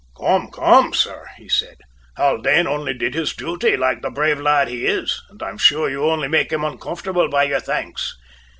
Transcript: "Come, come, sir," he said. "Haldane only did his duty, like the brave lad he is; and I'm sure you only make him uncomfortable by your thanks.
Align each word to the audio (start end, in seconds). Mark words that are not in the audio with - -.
"Come, 0.17 0.49
come, 0.49 0.95
sir," 0.95 1.27
he 1.37 1.47
said. 1.47 1.77
"Haldane 2.17 2.65
only 2.65 2.95
did 2.95 3.13
his 3.13 3.35
duty, 3.35 3.77
like 3.77 4.01
the 4.01 4.09
brave 4.09 4.41
lad 4.41 4.67
he 4.67 4.87
is; 4.87 5.21
and 5.29 5.43
I'm 5.43 5.59
sure 5.59 5.91
you 5.91 6.05
only 6.05 6.27
make 6.27 6.51
him 6.51 6.63
uncomfortable 6.63 7.29
by 7.29 7.43
your 7.43 7.59
thanks. 7.59 8.17